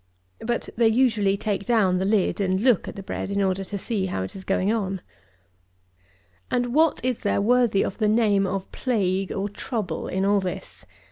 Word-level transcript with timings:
But 0.39 0.67
they 0.77 0.87
usually 0.87 1.37
take 1.37 1.63
down 1.63 1.99
the 1.99 2.05
lid, 2.05 2.41
and 2.41 2.59
look 2.59 2.87
at 2.87 2.95
the 2.95 3.03
bread, 3.03 3.29
in 3.29 3.39
order 3.39 3.63
to 3.63 3.77
see 3.77 4.07
how 4.07 4.23
it 4.23 4.35
is 4.35 4.43
going 4.43 4.73
on. 4.73 4.99
106. 6.49 6.49
And 6.49 6.73
what 6.73 6.99
is 7.05 7.19
there 7.21 7.39
worthy 7.39 7.83
of 7.83 7.99
the 7.99 8.07
name 8.09 8.47
of 8.47 8.71
plague, 8.71 9.31
or 9.31 9.47
trouble, 9.47 10.07
in 10.07 10.25
all 10.25 10.39
this? 10.39 10.85